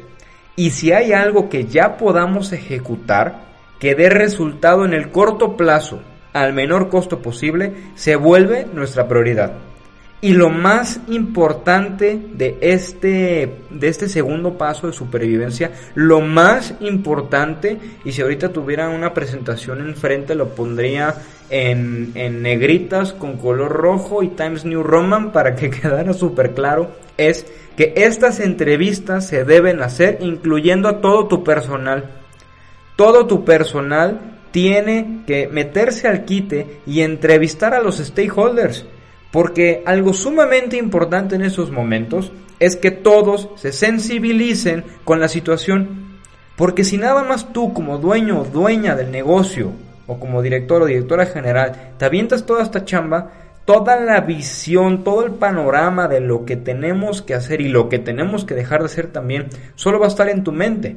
Y 0.55 0.69
si 0.69 0.91
hay 0.91 1.13
algo 1.13 1.49
que 1.49 1.65
ya 1.65 1.97
podamos 1.97 2.51
ejecutar, 2.51 3.47
que 3.79 3.95
dé 3.95 4.09
resultado 4.09 4.85
en 4.85 4.93
el 4.93 5.09
corto 5.09 5.57
plazo 5.57 6.01
al 6.33 6.53
menor 6.53 6.89
costo 6.89 7.23
posible, 7.23 7.73
se 7.95 8.15
vuelve 8.15 8.67
nuestra 8.71 9.07
prioridad. 9.07 9.53
Y 10.21 10.33
lo 10.33 10.49
más 10.49 10.99
importante 11.07 12.19
de 12.33 12.57
este, 12.61 13.61
de 13.69 13.87
este 13.87 14.09
segundo 14.09 14.57
paso 14.57 14.87
de 14.87 14.93
supervivencia, 14.93 15.71
lo 15.95 16.21
más 16.21 16.73
importante, 16.79 17.77
y 18.03 18.11
si 18.11 18.21
ahorita 18.21 18.49
tuviera 18.49 18.89
una 18.89 19.13
presentación 19.13 19.81
enfrente, 19.81 20.33
lo 20.33 20.49
pondría 20.49 21.15
en, 21.49 22.11
en 22.15 22.41
negritas 22.41 23.13
con 23.13 23.37
color 23.37 23.71
rojo 23.71 24.23
y 24.23 24.29
Times 24.29 24.65
New 24.65 24.83
Roman 24.83 25.31
para 25.31 25.55
que 25.55 25.69
quedara 25.71 26.13
súper 26.13 26.53
claro, 26.53 26.91
es 27.17 27.45
que 27.75 27.93
estas 27.95 28.39
entrevistas 28.39 29.27
se 29.27 29.43
deben 29.43 29.81
hacer 29.81 30.19
incluyendo 30.21 30.89
a 30.89 31.01
todo 31.01 31.27
tu 31.27 31.43
personal. 31.43 32.05
Todo 32.95 33.27
tu 33.27 33.45
personal 33.45 34.39
tiene 34.51 35.23
que 35.27 35.47
meterse 35.47 36.07
al 36.07 36.25
quite 36.25 36.81
y 36.87 37.01
entrevistar 37.01 37.73
a 37.73 37.81
los 37.81 37.97
stakeholders 37.97 38.85
porque 39.31 39.83
algo 39.85 40.13
sumamente 40.13 40.77
importante 40.77 41.35
en 41.35 41.43
esos 41.43 41.69
momentos 41.69 42.31
es 42.59 42.75
que 42.75 42.91
todos 42.91 43.49
se 43.55 43.71
sensibilicen 43.71 44.83
con 45.03 45.19
la 45.19 45.27
situación. 45.27 46.17
Porque 46.55 46.83
si 46.83 46.97
nada 46.97 47.23
más 47.23 47.53
tú 47.53 47.73
como 47.73 47.99
dueño 47.99 48.41
o 48.41 48.45
dueña 48.45 48.95
del 48.95 49.11
negocio 49.11 49.73
o 50.07 50.19
como 50.19 50.41
director 50.41 50.81
o 50.81 50.85
directora 50.85 51.25
general 51.25 51.93
te 51.97 52.05
avientas 52.05 52.45
toda 52.45 52.63
esta 52.63 52.85
chamba, 52.85 53.31
toda 53.65 53.99
la 53.99 54.21
visión, 54.21 55.03
todo 55.03 55.25
el 55.25 55.33
panorama 55.33 56.07
de 56.07 56.21
lo 56.21 56.45
que 56.45 56.55
tenemos 56.55 57.21
que 57.21 57.35
hacer 57.35 57.61
y 57.61 57.67
lo 57.67 57.89
que 57.89 57.99
tenemos 57.99 58.45
que 58.45 58.55
dejar 58.55 58.79
de 58.79 58.85
hacer 58.85 59.07
también, 59.07 59.47
solo 59.75 59.99
va 59.99 60.05
a 60.05 60.09
estar 60.09 60.29
en 60.29 60.43
tu 60.43 60.51
mente. 60.51 60.95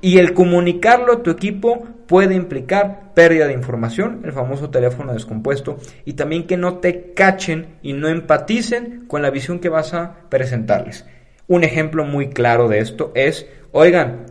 Y 0.00 0.18
el 0.18 0.32
comunicarlo 0.32 1.12
a 1.12 1.22
tu 1.22 1.30
equipo 1.30 1.84
puede 2.06 2.34
implicar 2.34 3.14
pérdida 3.14 3.46
de 3.46 3.54
información, 3.54 4.20
el 4.24 4.32
famoso 4.32 4.70
teléfono 4.70 5.12
descompuesto, 5.12 5.78
y 6.04 6.12
también 6.12 6.46
que 6.46 6.56
no 6.56 6.76
te 6.78 7.14
cachen 7.14 7.78
y 7.82 7.94
no 7.94 8.08
empaticen 8.08 9.06
con 9.08 9.22
la 9.22 9.30
visión 9.30 9.58
que 9.58 9.68
vas 9.68 9.94
a 9.94 10.14
presentarles. 10.28 11.04
Un 11.48 11.64
ejemplo 11.64 12.04
muy 12.04 12.28
claro 12.28 12.68
de 12.68 12.78
esto 12.78 13.10
es, 13.14 13.46
oigan, 13.72 14.26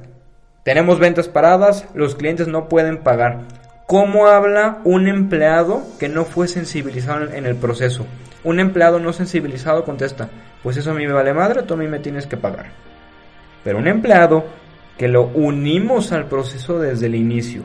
tenemos 0.63 1.00
ventas 1.00 1.27
paradas, 1.27 1.88
los 1.96 2.16
clientes 2.16 2.48
no 2.48 2.70
pueden 2.70 3.00
pagar. 3.00 3.46
¿Cómo 3.88 4.27
habla 4.27 4.82
un 4.84 5.08
empleado 5.08 5.82
que 5.98 6.10
no 6.10 6.25
fue 6.25 6.50
sensibilizado 6.50 7.32
en 7.32 7.46
el 7.46 7.56
proceso? 7.56 8.06
Un 8.44 8.60
empleado 8.60 9.00
no 9.00 9.13
sensibilizado 9.13 9.86
contesta, 9.86 10.29
pues 10.62 10.75
eso 10.75 10.91
a 10.91 10.94
mí 10.94 11.08
me 11.08 11.13
vale 11.13 11.34
madre, 11.34 11.63
tú 11.63 11.75
a 11.75 11.77
mí 11.77 11.88
me 11.88 12.00
tienes 12.00 12.27
que 12.27 12.36
pagar. 12.36 12.72
Pero 13.63 13.77
un 13.77 13.88
empleado 13.88 14.44
que 14.98 15.08
lo 15.08 15.27
unimos 15.27 16.12
al 16.12 16.25
proceso 16.25 16.79
desde 16.79 17.06
el 17.06 17.15
inicio, 17.15 17.62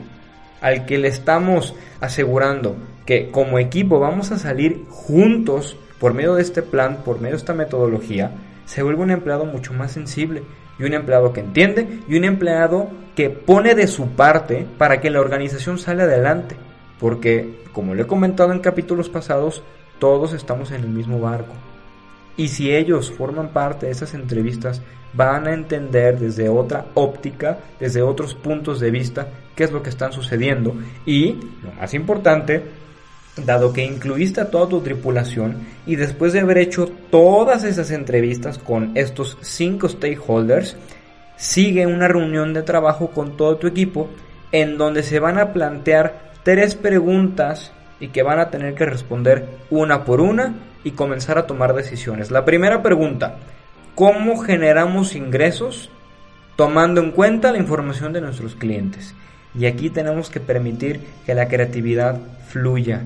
al 0.61 0.85
que 0.85 0.97
le 0.97 1.09
estamos 1.09 1.75
asegurando 1.99 2.77
que 3.05 3.29
como 3.29 3.59
equipo 3.59 3.99
vamos 3.99 4.31
a 4.31 4.39
salir 4.39 4.85
juntos 4.89 5.75
por 5.99 6.13
medio 6.13 6.35
de 6.35 6.41
este 6.41 6.61
plan, 6.61 6.99
por 7.03 7.17
medio 7.17 7.31
de 7.31 7.39
esta 7.39 7.53
metodología, 7.53 8.31
se 8.63 8.81
vuelve 8.81 9.03
un 9.03 9.11
empleado 9.11 9.43
mucho 9.43 9.73
más 9.73 9.91
sensible 9.91 10.43
y 10.79 10.83
un 10.83 10.93
empleado 10.93 11.33
que 11.33 11.41
entiende 11.41 11.99
y 12.07 12.17
un 12.17 12.23
empleado 12.23 12.89
que 13.15 13.29
pone 13.29 13.75
de 13.75 13.87
su 13.87 14.09
parte 14.09 14.65
para 14.77 14.99
que 14.99 15.09
la 15.09 15.21
organización 15.21 15.77
salga 15.77 16.03
adelante. 16.03 16.55
Porque, 16.99 17.63
como 17.73 17.95
le 17.95 18.03
he 18.03 18.07
comentado 18.07 18.51
en 18.51 18.59
capítulos 18.59 19.09
pasados, 19.09 19.63
todos 19.99 20.33
estamos 20.33 20.71
en 20.71 20.81
el 20.81 20.89
mismo 20.89 21.19
barco. 21.19 21.53
Y 22.35 22.47
si 22.47 22.73
ellos 22.73 23.11
forman 23.11 23.49
parte 23.49 23.85
de 23.85 23.91
esas 23.91 24.13
entrevistas, 24.13 24.81
van 25.13 25.47
a 25.47 25.53
entender 25.53 26.19
desde 26.19 26.49
otra 26.49 26.85
óptica, 26.95 27.59
desde 27.79 28.01
otros 28.01 28.33
puntos 28.33 28.79
de 28.79 28.89
vista, 28.89 29.27
qué 29.55 29.65
es 29.65 29.71
lo 29.71 29.83
que 29.83 29.89
están 29.89 30.11
sucediendo. 30.11 30.75
Y, 31.05 31.33
lo 31.61 31.71
más 31.79 31.93
importante, 31.93 32.63
dado 33.37 33.73
que 33.73 33.83
incluiste 33.83 34.41
a 34.41 34.51
toda 34.51 34.69
tu 34.69 34.81
tripulación 34.81 35.57
y 35.85 35.95
después 35.95 36.33
de 36.33 36.41
haber 36.41 36.59
hecho 36.59 36.87
todas 37.09 37.63
esas 37.63 37.91
entrevistas 37.91 38.57
con 38.57 38.91
estos 38.95 39.37
cinco 39.41 39.89
stakeholders, 39.89 40.75
sigue 41.35 41.87
una 41.87 42.07
reunión 42.07 42.53
de 42.53 42.61
trabajo 42.61 43.09
con 43.09 43.35
todo 43.35 43.57
tu 43.57 43.67
equipo 43.67 44.09
en 44.51 44.77
donde 44.77 45.03
se 45.03 45.19
van 45.19 45.39
a 45.39 45.51
plantear 45.51 46.31
tres 46.43 46.75
preguntas 46.75 47.71
y 47.99 48.09
que 48.09 48.21
van 48.21 48.39
a 48.39 48.49
tener 48.49 48.75
que 48.75 48.85
responder 48.85 49.47
una 49.69 50.03
por 50.05 50.21
una 50.21 50.55
y 50.83 50.91
comenzar 50.91 51.37
a 51.37 51.47
tomar 51.47 51.73
decisiones. 51.73 52.31
La 52.31 52.45
primera 52.45 52.83
pregunta, 52.83 53.37
¿cómo 53.95 54.37
generamos 54.37 55.15
ingresos 55.15 55.89
tomando 56.55 57.01
en 57.01 57.11
cuenta 57.11 57.51
la 57.51 57.57
información 57.57 58.13
de 58.13 58.21
nuestros 58.21 58.55
clientes? 58.55 59.15
Y 59.57 59.65
aquí 59.65 59.89
tenemos 59.89 60.29
que 60.29 60.39
permitir 60.39 60.99
que 61.25 61.33
la 61.33 61.47
creatividad 61.47 62.19
fluya, 62.47 63.03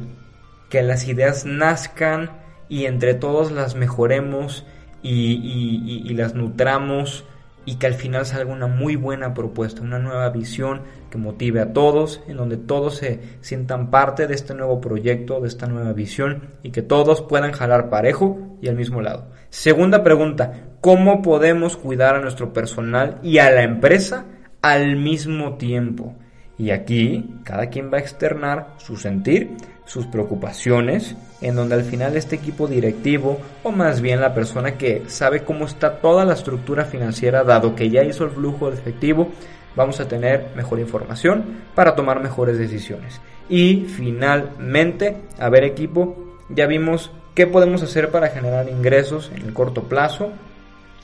que 0.70 0.82
las 0.82 1.08
ideas 1.08 1.46
nazcan 1.46 2.32
y 2.70 2.86
entre 2.86 3.14
todos 3.14 3.52
las 3.52 3.76
mejoremos 3.76 4.66
y, 5.02 6.14
las 6.14 6.34
nutramos 6.34 7.24
y 7.66 7.76
que 7.76 7.88
al 7.88 7.94
final 7.94 8.26
salga 8.26 8.52
una 8.52 8.68
muy 8.68 8.96
buena 8.96 9.34
propuesta, 9.34 9.82
una 9.82 10.00
nueva 10.00 10.30
visión 10.30 10.82
que 11.10 11.18
motive 11.18 11.60
a 11.60 11.74
todos, 11.74 12.22
en 12.28 12.38
donde 12.38 12.58
todos 12.58 12.96
se 12.96 13.20
sientan 13.42 13.90
parte 13.90 14.28
de 14.28 14.34
este 14.36 14.54
nuevo 14.54 14.80
proyecto, 14.82 15.42
de 15.42 15.48
esta 15.48 15.68
nueva 15.68 15.94
visión 15.94 16.44
y 16.64 16.72
que 16.72 16.82
todos 16.82 17.22
puedan 17.22 17.52
jalar 17.52 17.90
parejo 17.90 18.58
y 18.62 18.70
al 18.70 18.76
mismo 18.76 19.02
lado. 19.02 19.28
Segunda 19.50 20.04
pregunta, 20.04 20.54
¿cómo 20.82 21.22
podemos 21.22 21.78
cuidar 21.78 22.16
a 22.16 22.22
nuestro 22.22 22.54
personal 22.54 23.20
y 23.22 23.38
a 23.40 23.52
la 23.52 23.64
empresa 23.64 24.26
al 24.62 24.96
mismo 24.96 25.56
tiempo? 25.56 26.16
Y 26.58 26.72
aquí 26.72 27.36
cada 27.44 27.68
quien 27.68 27.92
va 27.92 27.98
a 27.98 28.02
externar 28.02 28.76
su 28.78 28.98
sentir, 28.98 29.56
sus 29.88 30.06
preocupaciones, 30.06 31.16
en 31.42 31.56
donde 31.56 31.76
al 31.76 31.84
final 31.84 32.16
este 32.16 32.36
equipo 32.36 32.68
directivo, 32.68 33.40
o 33.64 33.72
más 33.72 34.02
bien 34.02 34.22
la 34.22 34.34
persona 34.34 34.78
que 34.78 35.04
sabe 35.08 35.44
cómo 35.44 35.66
está 35.66 36.00
toda 36.00 36.26
la 36.26 36.34
estructura 36.34 36.86
financiera, 36.86 37.44
dado 37.44 37.74
que 37.74 37.90
ya 37.90 38.04
hizo 38.04 38.26
el 38.26 38.32
flujo 38.32 38.70
de 38.70 38.78
efectivo, 38.78 39.30
vamos 39.76 40.00
a 40.00 40.08
tener 40.08 40.50
mejor 40.56 40.80
información 40.80 41.64
para 41.74 41.96
tomar 41.96 42.22
mejores 42.22 42.60
decisiones. 42.60 43.20
Y 43.50 43.86
finalmente, 43.86 45.18
a 45.40 45.50
ver 45.50 45.64
equipo, 45.64 46.36
ya 46.50 46.68
vimos 46.68 47.12
qué 47.34 47.48
podemos 47.48 47.82
hacer 47.82 48.12
para 48.12 48.30
generar 48.30 48.68
ingresos 48.70 49.32
en 49.34 49.44
el 49.44 49.54
corto 49.54 49.84
plazo, 49.84 50.32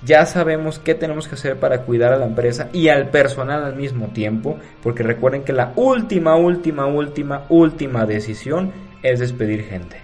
ya 0.06 0.26
sabemos 0.26 0.80
qué 0.80 0.96
tenemos 0.96 1.28
que 1.28 1.36
hacer 1.36 1.58
para 1.58 1.82
cuidar 1.84 2.14
a 2.14 2.18
la 2.18 2.26
empresa 2.26 2.70
y 2.74 2.90
al 2.90 3.10
personal 3.10 3.64
al 3.64 3.76
mismo 3.76 4.08
tiempo, 4.08 4.58
porque 4.82 5.04
recuerden 5.04 5.44
que 5.44 5.54
la 5.54 5.74
última, 5.76 6.36
última, 6.36 6.86
última, 6.86 7.46
última 7.50 8.06
decisión 8.06 8.72
es 9.02 9.20
despedir 9.20 9.64
gente. 9.64 9.98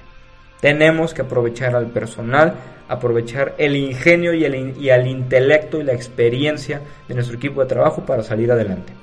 Tenemos 0.61 1.13
que 1.13 1.21
aprovechar 1.21 1.75
al 1.75 1.87
personal, 1.87 2.55
aprovechar 2.87 3.55
el 3.57 3.75
ingenio 3.75 4.33
y, 4.33 4.45
el, 4.45 4.77
y 4.77 4.89
al 4.89 5.07
intelecto 5.07 5.79
y 5.79 5.83
la 5.83 5.93
experiencia 5.93 6.81
de 7.07 7.15
nuestro 7.15 7.37
equipo 7.37 7.61
de 7.61 7.67
trabajo 7.67 8.05
para 8.05 8.23
salir 8.23 8.51
adelante. 8.51 8.93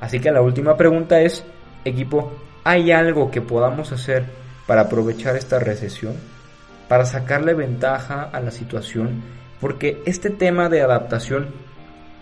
Así 0.00 0.20
que 0.20 0.32
la 0.32 0.42
última 0.42 0.76
pregunta 0.76 1.20
es, 1.20 1.44
equipo, 1.84 2.32
¿hay 2.64 2.90
algo 2.90 3.30
que 3.30 3.40
podamos 3.40 3.92
hacer 3.92 4.24
para 4.66 4.82
aprovechar 4.82 5.36
esta 5.36 5.58
recesión? 5.58 6.14
Para 6.88 7.06
sacarle 7.06 7.54
ventaja 7.54 8.24
a 8.32 8.40
la 8.40 8.50
situación 8.50 9.22
porque 9.60 10.02
este 10.06 10.30
tema 10.30 10.68
de 10.68 10.82
adaptación 10.82 11.48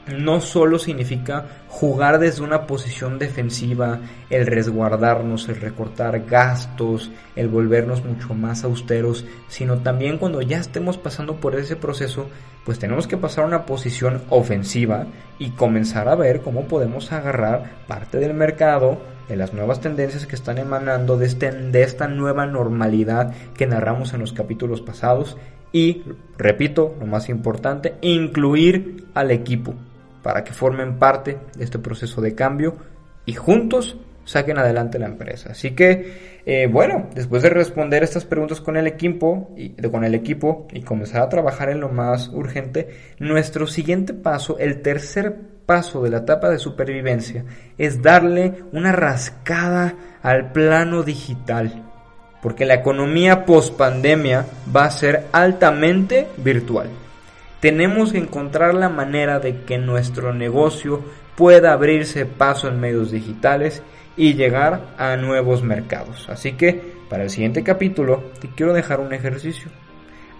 no 0.07 0.41
solo 0.41 0.79
significa 0.79 1.47
jugar 1.69 2.19
desde 2.19 2.43
una 2.43 2.67
posición 2.67 3.19
defensiva, 3.19 4.01
el 4.31 4.47
resguardarnos, 4.47 5.49
el 5.49 5.61
recortar 5.61 6.25
gastos, 6.27 7.11
el 7.37 7.49
volvernos 7.49 8.05
mucho 8.05 8.35
más 8.35 8.65
austeros, 8.65 9.25
sino 9.49 9.79
también 9.79 10.19
cuando 10.19 10.43
ya 10.43 10.59
estemos 10.59 10.99
pasando 10.99 11.37
por 11.37 11.55
ese 11.55 11.77
proceso, 11.77 12.29
pues 12.65 12.79
tenemos 12.79 13.07
que 13.07 13.17
pasar 13.17 13.45
a 13.45 13.49
una 13.49 13.65
posición 13.65 14.23
ofensiva 14.29 15.07
y 15.39 15.51
comenzar 15.51 16.09
a 16.09 16.15
ver 16.15 16.41
cómo 16.41 16.67
podemos 16.67 17.12
agarrar 17.12 17.71
parte 17.87 18.19
del 18.19 18.35
mercado, 18.35 18.99
de 19.29 19.37
las 19.37 19.55
nuevas 19.55 19.81
tendencias 19.81 20.27
que 20.27 20.35
están 20.35 20.59
emanando 20.59 21.17
de, 21.17 21.27
este, 21.27 21.51
de 21.53 21.83
esta 21.83 22.09
nueva 22.09 22.45
normalidad 22.45 23.33
que 23.55 23.67
narramos 23.67 24.12
en 24.12 24.21
los 24.21 24.33
capítulos 24.33 24.83
pasados 24.83 25.37
y, 25.73 26.02
repito, 26.37 26.95
lo 27.00 27.07
más 27.07 27.29
importante, 27.29 27.95
incluir 28.02 29.07
al 29.14 29.31
equipo 29.31 29.75
para 30.23 30.45
que 30.45 30.52
formen 30.52 30.99
parte 30.99 31.38
de 31.57 31.64
este 31.64 31.79
proceso 31.79 32.21
de 32.21 32.35
cambio 32.35 32.76
y 33.26 33.33
juntos 33.33 33.97
saquen 34.25 34.59
adelante 34.59 34.99
la 34.99 35.07
empresa. 35.07 35.50
Así 35.50 35.73
que, 35.73 36.41
eh, 36.47 36.69
bueno, 36.71 37.09
después 37.14 37.43
de 37.43 37.50
responder 37.50 38.02
estas 38.02 38.25
preguntas 38.25 38.61
con 38.61 38.76
el 38.76 38.87
equipo 38.87 39.50
y 39.57 39.71
con 39.71 40.05
el 40.05 40.14
equipo 40.14 40.69
y 40.73 40.83
comenzar 40.83 41.23
a 41.23 41.29
trabajar 41.29 41.71
en 41.71 41.81
lo 41.81 41.88
más 41.88 42.29
urgente, 42.29 42.88
nuestro 43.19 43.67
siguiente 43.67 44.14
paso, 44.14 44.59
el 44.59 44.83
tercer 44.83 45.37
paso 45.67 46.02
de 46.02 46.11
la 46.11 46.19
etapa 46.19 46.50
de 46.50 46.59
supervivencia, 46.59 47.45
es 47.79 48.02
darle 48.02 48.62
una 48.73 48.93
rascada 48.93 49.95
al 50.23 50.52
plano 50.52 51.02
digital 51.02 51.92
porque 52.43 52.67
la 52.67 52.75
economía 52.75 53.47
post 53.47 53.77
pandemia 53.77 54.45
va 54.75 54.85
a 54.85 54.91
ser 54.91 55.29
altamente 55.33 56.29
virtual. 56.37 56.91
Tenemos 57.61 58.13
que 58.13 58.19
encontrar 58.19 58.75
la 58.75 58.89
manera 58.89 59.39
de 59.39 59.63
que 59.63 59.79
nuestro 59.79 60.35
negocio 60.35 61.01
pueda 61.37 61.73
abrirse 61.73 62.27
paso 62.27 62.66
en 62.69 62.81
medios 62.81 63.12
digitales 63.12 63.83
y 64.16 64.35
llegar 64.35 64.88
a 64.99 65.16
nuevos 65.16 65.62
mercados. 65.62 66.29
Así 66.29 66.53
que 66.53 66.93
para 67.09 67.23
el 67.23 67.31
siguiente 67.31 67.62
capítulo 67.62 68.25
te 68.40 68.49
quiero 68.49 68.73
dejar 68.73 68.99
un 68.99 69.12
ejercicio. 69.14 69.71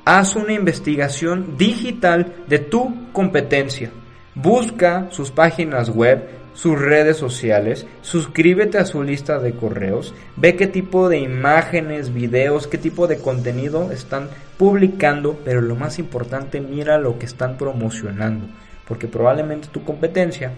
Haz 0.05 0.35
una 0.35 0.53
investigación 0.53 1.57
digital 1.57 2.35
de 2.49 2.59
tu 2.59 3.13
competencia. 3.13 3.91
Busca 4.35 5.07
sus 5.11 5.31
páginas 5.31 5.91
web, 5.91 6.29
sus 6.55 6.81
redes 6.81 7.17
sociales, 7.17 7.87
suscríbete 8.03 8.79
a 8.79 8.85
su 8.85 9.03
lista 9.03 9.39
de 9.39 9.53
correos, 9.53 10.15
ve 10.37 10.57
qué 10.57 10.67
tipo 10.67 11.09
de 11.09 11.19
imágenes, 11.19 12.13
videos, 12.13 12.67
qué 12.67 12.79
tipo 12.79 13.07
de 13.07 13.19
contenido 13.19 13.91
están 13.91 14.29
publicando, 14.59 15.39
pero 15.45 15.61
lo 15.61 15.77
más 15.77 15.99
importante, 15.99 16.61
mira 16.61 16.99
lo 16.99 17.19
que 17.19 17.27
están 17.27 17.57
promocionando, 17.57 18.47
porque 18.87 19.09
probablemente 19.09 19.69
tu 19.69 19.85
competencia 19.85 20.53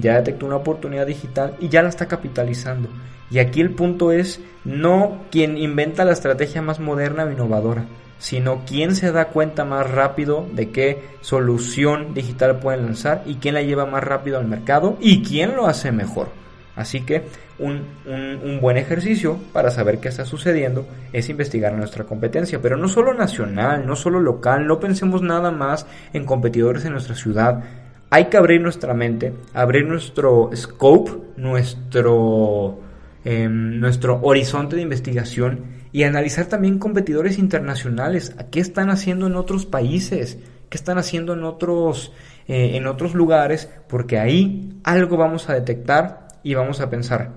ya 0.00 0.16
detectó 0.16 0.46
una 0.46 0.56
oportunidad 0.56 1.06
digital 1.06 1.54
y 1.60 1.68
ya 1.68 1.82
la 1.82 1.88
está 1.88 2.06
capitalizando. 2.06 2.88
Y 3.30 3.38
aquí 3.38 3.60
el 3.60 3.70
punto 3.70 4.12
es 4.12 4.40
no 4.64 5.22
quien 5.30 5.56
inventa 5.56 6.04
la 6.04 6.12
estrategia 6.12 6.62
más 6.62 6.80
moderna 6.80 7.24
o 7.24 7.30
innovadora, 7.30 7.86
sino 8.22 8.62
quién 8.64 8.94
se 8.94 9.10
da 9.10 9.30
cuenta 9.30 9.64
más 9.64 9.90
rápido 9.90 10.46
de 10.54 10.70
qué 10.70 11.02
solución 11.22 12.14
digital 12.14 12.60
pueden 12.60 12.84
lanzar 12.84 13.24
y 13.26 13.34
quién 13.34 13.54
la 13.54 13.62
lleva 13.62 13.84
más 13.84 14.04
rápido 14.04 14.38
al 14.38 14.46
mercado 14.46 14.96
y 15.00 15.24
quién 15.24 15.56
lo 15.56 15.66
hace 15.66 15.90
mejor. 15.90 16.28
Así 16.76 17.00
que 17.00 17.24
un, 17.58 17.82
un, 18.06 18.60
buen 18.60 18.76
ejercicio 18.76 19.38
para 19.52 19.72
saber 19.72 19.98
qué 19.98 20.06
está 20.06 20.24
sucediendo 20.24 20.86
es 21.12 21.28
investigar 21.30 21.72
nuestra 21.72 22.04
competencia, 22.04 22.62
pero 22.62 22.76
no 22.76 22.86
solo 22.86 23.12
nacional, 23.12 23.84
no 23.88 23.96
solo 23.96 24.20
local, 24.20 24.68
no 24.68 24.78
pensemos 24.78 25.20
nada 25.20 25.50
más 25.50 25.88
en 26.12 26.24
competidores 26.24 26.84
en 26.84 26.92
nuestra 26.92 27.16
ciudad. 27.16 27.64
Hay 28.08 28.26
que 28.26 28.36
abrir 28.36 28.60
nuestra 28.60 28.94
mente, 28.94 29.34
abrir 29.52 29.84
nuestro 29.84 30.48
scope, 30.54 31.10
nuestro, 31.36 32.78
em, 33.24 33.80
nuestro 33.80 34.20
horizonte 34.22 34.76
de 34.76 34.82
investigación 34.82 35.81
y 35.92 36.04
analizar 36.04 36.46
también 36.46 36.78
competidores 36.78 37.38
internacionales, 37.38 38.34
qué 38.50 38.60
están 38.60 38.90
haciendo 38.90 39.26
en 39.26 39.36
otros 39.36 39.66
países, 39.66 40.38
qué 40.70 40.78
están 40.78 40.96
haciendo 40.96 41.34
en 41.34 41.44
otros, 41.44 42.12
eh, 42.48 42.76
en 42.76 42.86
otros 42.86 43.14
lugares, 43.14 43.68
porque 43.88 44.18
ahí 44.18 44.80
algo 44.84 45.18
vamos 45.18 45.50
a 45.50 45.54
detectar 45.54 46.28
y 46.42 46.54
vamos 46.54 46.80
a 46.80 46.88
pensar, 46.88 47.30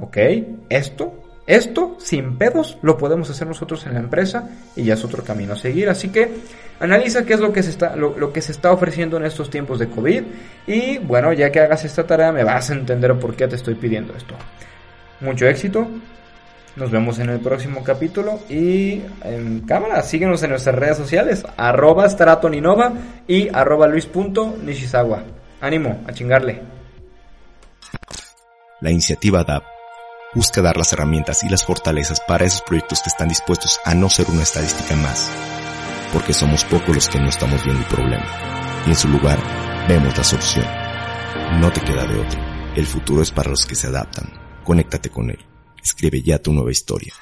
ok, 0.00 0.16
esto, 0.70 1.22
esto 1.46 1.96
sin 1.98 2.38
pedos 2.38 2.78
lo 2.80 2.96
podemos 2.96 3.28
hacer 3.28 3.46
nosotros 3.46 3.86
en 3.86 3.92
la 3.92 4.00
empresa 4.00 4.48
y 4.74 4.84
ya 4.84 4.94
es 4.94 5.04
otro 5.04 5.22
camino 5.22 5.52
a 5.52 5.56
seguir. 5.56 5.90
Así 5.90 6.08
que 6.08 6.30
analiza 6.80 7.26
qué 7.26 7.34
es 7.34 7.40
lo 7.40 7.52
que 7.52 7.62
se 7.62 7.70
está, 7.70 7.94
lo 7.94 8.32
que 8.32 8.40
se 8.40 8.52
está 8.52 8.72
ofreciendo 8.72 9.18
en 9.18 9.26
estos 9.26 9.50
tiempos 9.50 9.78
de 9.78 9.88
COVID 9.88 10.22
y 10.66 10.98
bueno, 10.98 11.34
ya 11.34 11.52
que 11.52 11.60
hagas 11.60 11.84
esta 11.84 12.06
tarea 12.06 12.32
me 12.32 12.42
vas 12.42 12.70
a 12.70 12.74
entender 12.74 13.18
por 13.18 13.36
qué 13.36 13.46
te 13.46 13.56
estoy 13.56 13.74
pidiendo 13.74 14.14
esto. 14.16 14.34
Mucho 15.20 15.46
éxito, 15.46 15.86
nos 16.76 16.90
vemos 16.90 17.18
en 17.18 17.30
el 17.30 17.40
próximo 17.40 17.82
capítulo 17.82 18.38
y 18.48 19.02
en 19.24 19.60
cámara, 19.66 20.02
síguenos 20.02 20.42
en 20.42 20.50
nuestras 20.50 20.76
redes 20.76 20.98
sociales, 20.98 21.44
arroba 21.56 22.08
stratoninova 22.08 22.92
y 23.26 23.48
arroba 23.48 23.86
luis.nishizawa. 23.88 25.24
Ánimo, 25.60 26.04
a 26.06 26.12
chingarle. 26.12 26.62
La 28.80 28.90
iniciativa 28.90 29.42
DAP 29.42 29.64
busca 30.34 30.60
dar 30.60 30.76
las 30.76 30.92
herramientas 30.92 31.42
y 31.44 31.48
las 31.48 31.64
fortalezas 31.64 32.20
para 32.20 32.44
esos 32.44 32.60
proyectos 32.60 33.00
que 33.00 33.08
están 33.08 33.28
dispuestos 33.28 33.80
a 33.86 33.94
no 33.94 34.10
ser 34.10 34.26
una 34.28 34.42
estadística 34.42 34.94
más, 34.96 35.30
porque 36.12 36.34
somos 36.34 36.64
pocos 36.64 36.94
los 36.94 37.08
que 37.08 37.18
no 37.18 37.28
estamos 37.30 37.64
viendo 37.64 37.82
el 37.82 37.88
problema, 37.88 38.26
y 38.86 38.90
en 38.90 38.96
su 38.96 39.08
lugar 39.08 39.38
vemos 39.88 40.16
la 40.18 40.24
solución. 40.24 40.66
No 41.58 41.72
te 41.72 41.80
queda 41.80 42.06
de 42.06 42.20
otro, 42.20 42.38
el 42.74 42.86
futuro 42.86 43.22
es 43.22 43.30
para 43.30 43.48
los 43.48 43.64
que 43.64 43.74
se 43.74 43.86
adaptan, 43.86 44.30
conéctate 44.62 45.08
con 45.08 45.30
él. 45.30 45.55
Escribe 45.86 46.20
ya 46.20 46.40
tu 46.40 46.52
nueva 46.52 46.72
historia. 46.72 47.14